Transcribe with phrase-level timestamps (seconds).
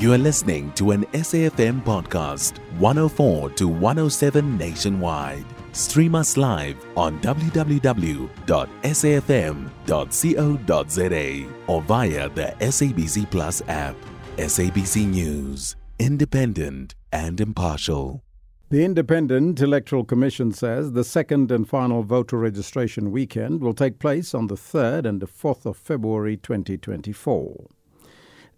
[0.00, 5.44] You are listening to an SAFM podcast, 104 to 107 nationwide.
[5.72, 7.74] Stream us live on www.safm.co.za
[11.66, 13.94] or via the SABC Plus app.
[14.38, 18.22] SABC News, independent and impartial.
[18.70, 24.32] The Independent Electoral Commission says the second and final voter registration weekend will take place
[24.34, 27.68] on the 3rd and the 4th of February 2024.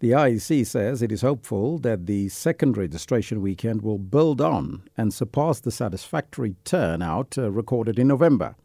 [0.03, 5.13] The IEC says it is hopeful that the second registration weekend will build on and
[5.13, 8.55] surpass the satisfactory turnout uh, recorded in November.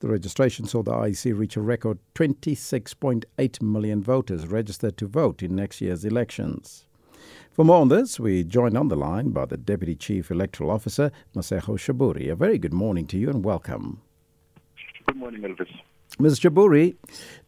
[0.00, 5.54] The registration saw the IEC reach a record 26.8 million voters registered to vote in
[5.54, 6.88] next year's elections.
[7.52, 11.12] For more on this, we joined on the line by the Deputy Chief Electoral Officer,
[11.36, 12.28] Masego Sheburi.
[12.28, 14.02] A very good morning to you and welcome.
[15.06, 15.70] Good morning, Elvis.
[16.18, 16.40] Ms.
[16.40, 16.94] Sheburi,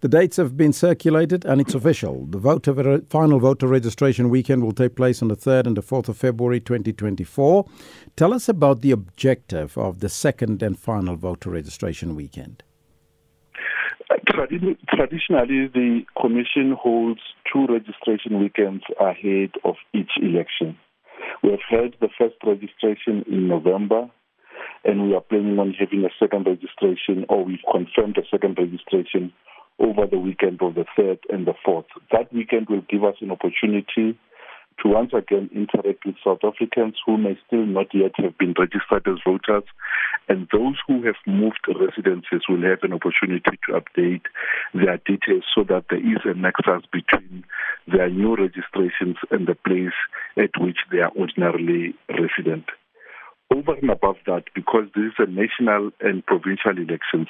[0.01, 2.27] the dates have been circulated and it's official.
[2.27, 6.09] The voter, final voter registration weekend will take place on the 3rd and the 4th
[6.09, 7.67] of February 2024.
[8.17, 12.63] Tell us about the objective of the second and final voter registration weekend.
[14.89, 17.21] Traditionally, the Commission holds
[17.53, 20.77] two registration weekends ahead of each election.
[21.43, 24.11] We have held the first registration in November,
[24.85, 29.33] and we are planning on having a second registration, or we've confirmed a second registration
[29.79, 31.87] over the weekend of the 3rd and the 4th.
[32.13, 34.19] That weekend will give us an opportunity
[34.83, 39.07] to once again interact with South Africans who may still not yet have been registered
[39.07, 39.65] as voters,
[40.29, 44.25] and those who have moved residences will have an opportunity to update
[44.75, 47.45] their details so that there is a nexus between
[47.87, 49.95] their new registrations and the place
[50.37, 52.65] at which they are ordinarily resident.
[53.53, 57.29] Over and above that, because this is a national and provincial elections,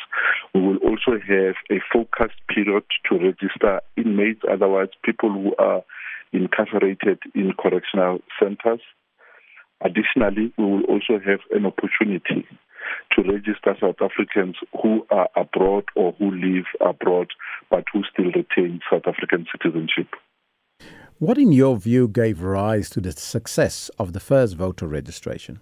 [0.55, 5.83] we will also have a focused period to register inmates, otherwise people who are
[6.33, 8.81] incarcerated in correctional centers.
[9.83, 12.47] Additionally, we will also have an opportunity
[13.13, 17.29] to register South Africans who are abroad or who live abroad
[17.71, 20.09] but who still retain South African citizenship.
[21.19, 25.61] What, in your view, gave rise to the success of the first voter registration?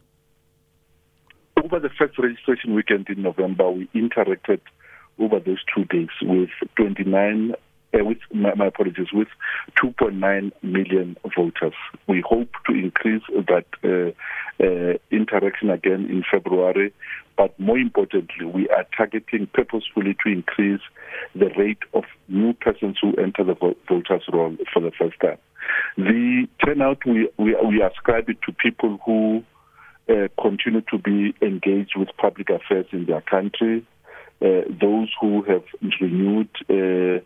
[1.72, 4.60] Over the first registration weekend in November, we interacted
[5.18, 7.54] over those two days with 29
[7.94, 9.28] uh, with my, my, apologies, with
[9.82, 11.72] 2.9 million voters.
[12.06, 16.92] We hope to increase that uh, uh, interaction again in February,
[17.38, 20.82] but more importantly, we are targeting purposefully to increase
[21.34, 23.54] the rate of new persons who enter the
[23.88, 25.38] voters' roll for the first time.
[25.96, 29.42] The turnout we we, we ascribe it to people who
[30.08, 33.86] uh, continue to be engaged with public affairs in their country.
[34.40, 35.62] Uh, those who have
[36.00, 37.22] renewed uh,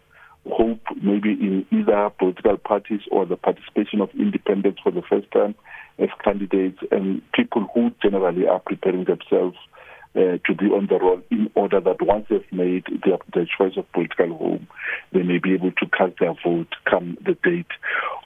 [0.50, 5.54] hope maybe in either political parties or the participation of independents for the first time
[5.98, 9.56] as candidates and people who generally are preparing themselves
[10.16, 13.76] uh, to be on the roll in order that once they've made their, their choice
[13.76, 14.66] of political home,
[15.12, 17.66] they may be able to cast their vote come the date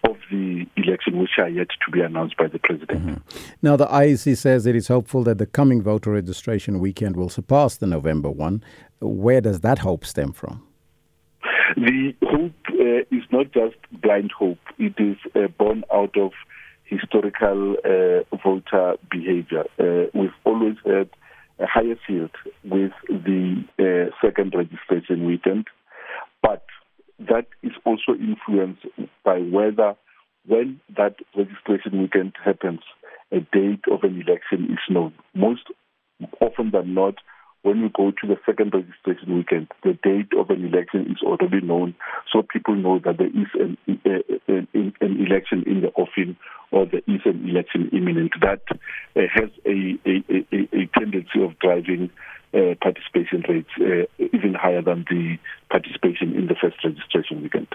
[0.05, 3.07] of the election, which are yet to be announced by the president.
[3.07, 3.39] Mm-hmm.
[3.63, 7.77] Now, the IEC says it is hopeful that the coming voter registration weekend will surpass
[7.77, 8.63] the November one.
[9.01, 10.63] Where does that hope stem from?
[11.77, 16.33] The hope uh, is not just blind hope, it is uh, born out of
[16.85, 19.65] historical uh, voter behavior.
[19.79, 21.09] Uh, we've always had
[21.61, 22.31] a higher field
[22.65, 25.67] with the uh, second registration weekend,
[26.43, 26.65] but
[27.19, 28.87] that is also influenced
[29.25, 29.95] by whether
[30.47, 32.81] when that registration weekend happens,
[33.31, 35.13] a date of an election is known.
[35.35, 35.65] Most
[36.41, 37.17] often than not,
[37.63, 41.61] when we go to the second registration weekend, the date of an election is already
[41.61, 41.95] known,
[42.33, 46.37] so people know that there is an, an, an election in the offing
[46.71, 48.33] or there is an election imminent.
[48.41, 52.11] That uh, has a, a, a, a, tendency of driving
[52.55, 55.37] uh, participation rates uh, even higher than the
[55.69, 57.69] participation in the first registration weekend.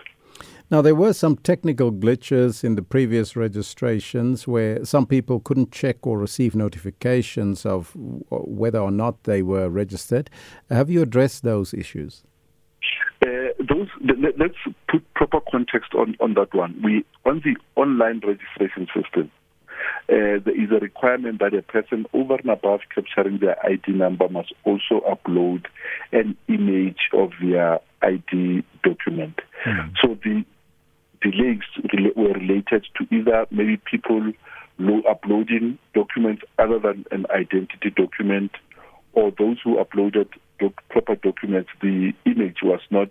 [0.72, 6.08] Now, there were some technical glitches in the previous registrations where some people couldn't check
[6.08, 7.92] or receive notifications of
[8.30, 10.30] whether or not they were registered.
[10.70, 12.24] Have you addressed those issues?
[13.26, 13.88] Uh, those
[14.38, 14.58] let's
[14.90, 16.80] put proper context on, on that one.
[16.84, 19.32] We on the online registration system,
[20.08, 24.30] uh, there is a requirement that a person over and above capturing their ID number
[24.30, 25.66] must also upload
[26.12, 29.40] an image of their ID document.
[29.66, 29.94] Mm.
[30.02, 30.46] So the
[31.22, 31.62] delays
[32.16, 34.32] were related to either maybe people
[35.10, 38.52] uploading documents other than an identity document
[39.14, 40.28] or those who uploaded
[40.60, 43.10] doc- proper documents, the image was not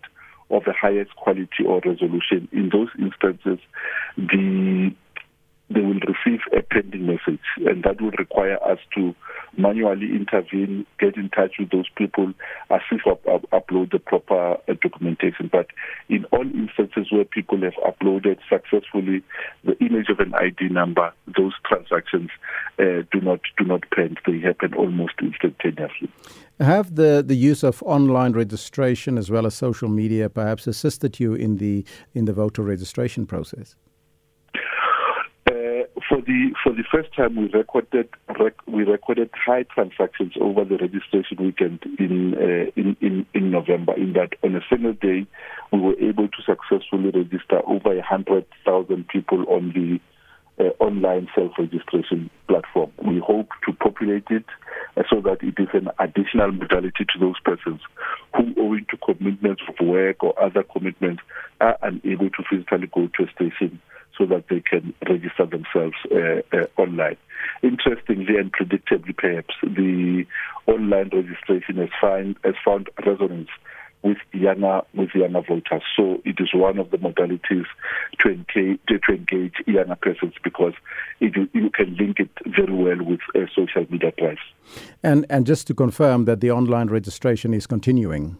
[0.50, 2.48] of the highest quality or resolution.
[2.52, 3.58] In those instances,
[4.16, 4.94] the
[6.74, 9.14] pending message, and that will require us to
[9.56, 12.32] manually intervene, get in touch with those people,
[12.70, 15.48] assist up, up, upload the proper uh, documentation.
[15.50, 15.68] But
[16.08, 19.22] in all instances where people have uploaded successfully
[19.62, 22.30] the image of an ID number, those transactions
[22.78, 24.18] uh, do not do not pend.
[24.26, 26.10] They happen almost instantaneously.
[26.60, 31.34] Have the, the use of online registration as well as social media perhaps assisted you
[31.34, 31.84] in the
[32.14, 33.76] in the voter registration process?
[36.08, 38.08] For the for the first time we recorded
[38.38, 43.94] rec, we recorded high transactions over the registration weekend in, uh, in in in November.
[43.94, 45.26] In that, on a single day,
[45.72, 50.00] we were able to successfully register over hundred thousand people on the
[50.62, 52.92] uh, online self-registration platform.
[53.04, 54.44] We hope to populate it
[54.96, 57.80] uh, so that it is an additional modality to those persons
[58.36, 61.22] who, owing to commitments of work or other commitments,
[61.60, 63.80] are unable to physically go to a station
[64.16, 67.16] so that they can register themselves uh, uh, online.
[67.62, 70.24] Interestingly and predictably, perhaps, the
[70.66, 73.48] online registration has, find, has found resonance
[74.04, 75.82] with younger with younger voters.
[75.96, 77.64] So it is one of the modalities
[78.20, 80.74] to engage to engage younger persons because
[81.20, 84.40] it, you can link it very well with uh, social media drives.
[85.02, 88.36] And and just to confirm that the online registration is continuing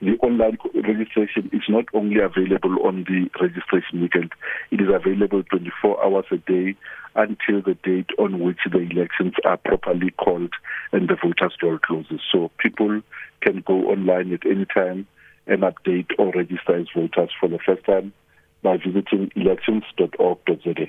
[0.00, 4.32] the online registration is not only available on the registration weekend,
[4.70, 6.76] it is available 24 hours a day
[7.14, 10.52] until the date on which the elections are properly called
[10.92, 12.20] and the voters' roll closes.
[12.32, 13.00] So people
[13.40, 15.06] can go online at any time
[15.46, 18.12] and update or register as voters for the first time
[18.62, 20.86] by visiting elections.org.za.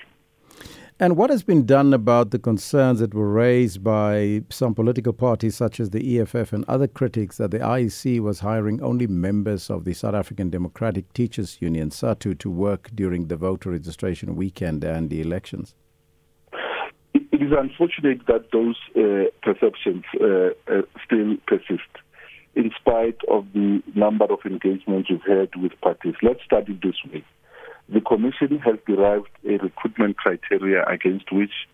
[1.02, 5.56] And what has been done about the concerns that were raised by some political parties,
[5.56, 9.86] such as the EFF and other critics, that the IEC was hiring only members of
[9.86, 15.10] the South African Democratic Teachers Union, SADTU, to work during the voter registration weekend and
[15.10, 15.74] the elections?
[17.14, 21.90] It is unfortunate that those uh, perceptions uh, uh, still persist,
[22.56, 26.16] in spite of the number of engagements we've had with parties.
[26.22, 27.24] Let's start it this way.
[27.92, 31.66] The Commission has derived a recruitment criteria against which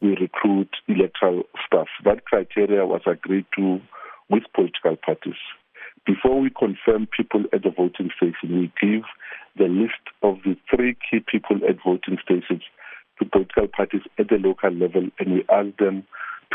[0.00, 1.86] we recruit electoral staff.
[2.04, 3.80] That criteria was agreed to
[4.28, 5.38] with political parties.
[6.04, 9.04] Before we confirm people at the voting station, we give
[9.56, 12.62] the list of the three key people at voting stations
[13.20, 16.02] to political parties at the local level and we ask them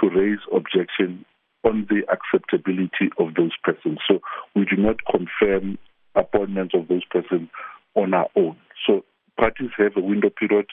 [0.02, 1.24] to raise objection
[1.64, 4.00] on the acceptability of those persons.
[4.10, 4.20] So
[4.56, 5.78] we do not confirm
[6.16, 7.50] appointments of those persons
[7.96, 8.58] on our own.
[8.86, 9.04] So
[9.38, 10.68] parties have a window period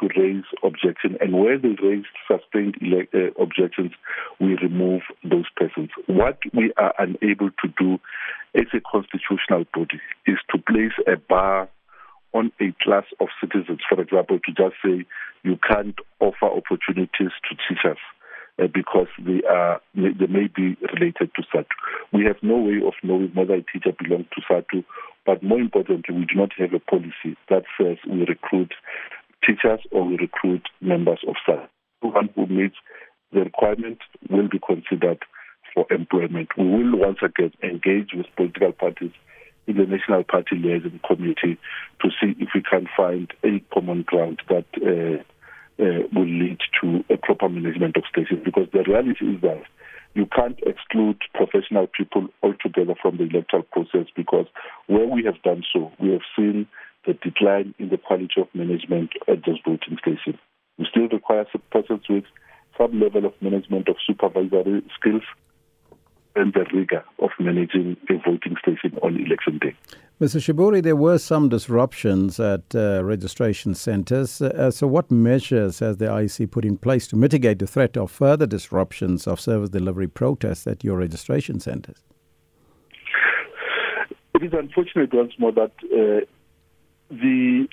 [0.00, 3.92] to raise objections, and where they raise sustained uh, objections,
[4.40, 5.90] we remove those persons.
[6.06, 7.98] What we are unable to do
[8.54, 11.68] as a constitutional body is to place a bar
[12.32, 15.06] on a class of citizens, for example, to just say
[15.44, 17.98] you can't offer opportunities to teachers
[18.60, 21.66] uh, because they are they may be related to SADTU.
[22.12, 24.84] We have no way of knowing whether a teacher belongs to SADTU,
[25.26, 28.72] but more importantly, we do not have a policy that says we recruit
[29.46, 31.68] teachers or we recruit members of staff.
[32.00, 32.76] One who meets
[33.32, 33.98] the requirement
[34.30, 35.18] will be considered
[35.74, 36.48] for employment.
[36.56, 39.12] We will once again engage with political parties
[39.66, 41.58] in the National Party Liaison Committee
[42.02, 45.22] to see if we can find a common ground that uh,
[45.82, 49.62] uh, will lead to a proper management of stations because the reality is that
[50.14, 54.46] you can't exclude professional people altogether from the electoral process because
[54.86, 56.66] where we have done so, we have seen
[57.06, 60.38] the decline in the quality of management at those voting stations.
[60.78, 62.24] We still require persons with
[62.78, 65.22] some level of management of supervisory skills
[66.36, 69.74] and the rigor of managing a voting station on election day.
[70.20, 70.40] Mr.
[70.40, 74.40] Sheburi, there were some disruptions at uh, registration centres.
[74.40, 78.10] Uh, so, what measures has the IEC put in place to mitigate the threat of
[78.10, 81.98] further disruptions of service delivery protests at your registration centres?
[84.34, 86.24] It is unfortunate once more that uh,
[87.10, 87.68] the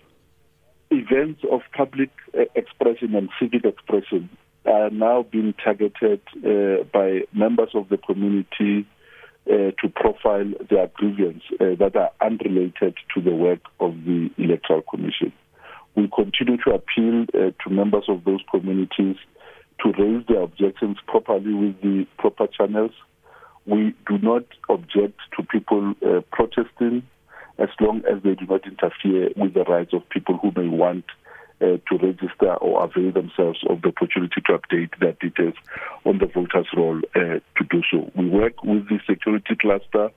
[0.92, 4.30] events of public uh, expression and civic expression
[4.66, 8.86] are now being targeted uh, by members of the community
[9.48, 14.84] uh, to profile their grievance uh, that are unrelated to the work of the Electoral
[14.84, 15.34] Commission.
[15.96, 19.18] We continue to appeal uh, to members of those communities
[19.84, 22.92] to raise their objections properly with the proper channels.
[23.66, 27.04] We do not object to people uh, protesting
[27.58, 31.06] as long as they do not interfere with the rights of people who may want
[31.62, 35.54] uh, to register or avail themselves of the opportunity to update their details
[36.06, 38.12] on the voters' roll uh, to do so.
[38.16, 40.10] We work with the security cluster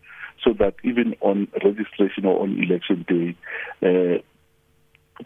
[0.43, 3.37] so that even on registration or on election day,
[3.83, 4.23] uh,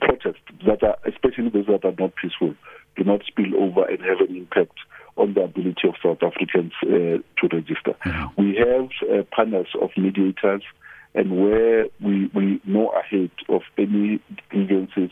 [0.00, 2.54] protests that are, especially those that are not peaceful,
[2.96, 4.76] do not spill over and have an impact
[5.16, 7.94] on the ability of South Africans uh, to register.
[8.04, 8.42] Mm-hmm.
[8.42, 10.62] We have uh, panels of mediators,
[11.14, 14.20] and where we, we know ahead of any
[14.50, 15.10] grievances,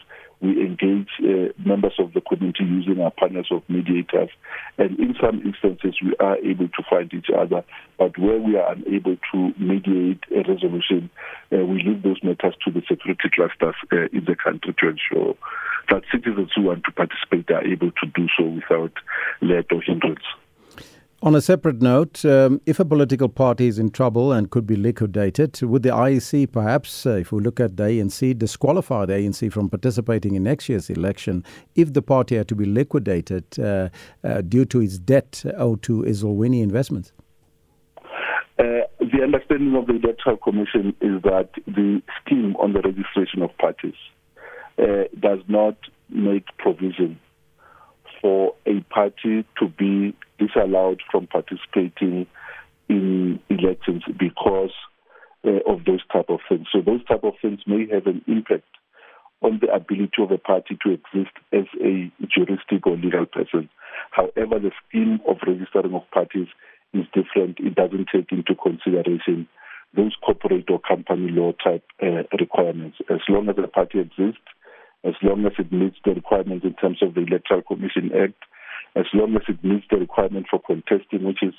[1.67, 4.31] members of the community using our panels of mediators.
[4.79, 7.65] And in some instances, we are able to find each other.
[7.99, 11.11] But where we are unable to mediate a resolution,
[11.53, 15.35] uh, we leave those matters to the security clusters uh, in the country to ensure
[15.89, 18.93] that citizens who want to participate are able to do so without
[19.41, 20.25] let or hindrance.
[21.23, 24.77] On a separate note, um, if a political party is in trouble and could be
[24.77, 29.51] liquidated, would the IEC perhaps, uh, if we look at the ANC, disqualify the ANC
[29.51, 31.43] from participating in next year's election
[31.75, 33.89] if the party had to be liquidated uh,
[34.25, 37.13] uh, due to its debt owed to Ezulwini Investments?
[38.59, 43.57] Uh, the understanding of the Electoral Commission is that the scheme on the registration of
[43.57, 43.95] parties
[44.79, 45.77] uh, does not
[46.11, 47.19] make provision
[48.21, 52.27] for a party to be disallowed from participating
[52.89, 54.73] in elections because
[55.45, 56.67] uh, of those type of things.
[56.73, 58.65] So those type of things may have an impact
[59.43, 63.69] on the ability of a party to exist as a juristic or legal person.
[64.11, 66.49] However, the scheme of registering of parties
[66.95, 67.59] is different.
[67.61, 69.47] It doesn't take into consideration
[69.95, 72.99] those corporate or company law type uh, requirements.
[73.11, 74.43] As long as a party exists,
[75.05, 78.43] as long as it meets the requirements in terms of the Electoral Commission Act,
[78.97, 81.55] as long as it meets the requirement for contesting, which is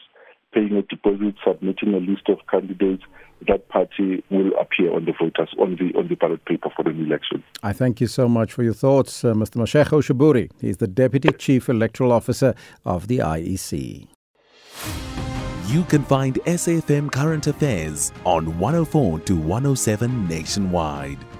[0.53, 3.03] paying a deposit, submitting a list of candidates,
[3.47, 7.05] that party will appear on the voters on the on the ballot paper for an
[7.05, 7.43] election.
[7.61, 9.57] I thank you so much for your thoughts, uh, Mr.
[9.57, 10.49] Mashego Sheburi.
[10.59, 14.07] He's the Deputy Chief Electoral Officer of the IEC.
[15.67, 21.19] You can find SAFM Current Affairs on 104 to 107 nationwide.